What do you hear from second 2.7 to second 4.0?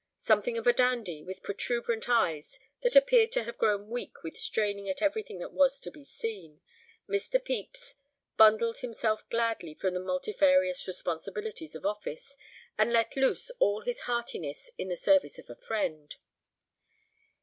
that appeared to have grown